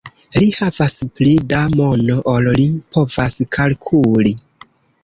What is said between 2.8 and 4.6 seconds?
povas kalkuli.